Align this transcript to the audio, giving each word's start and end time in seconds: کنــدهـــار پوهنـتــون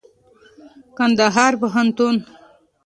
کنــدهـــار 0.97 1.53
پوهنـتــون 1.61 2.15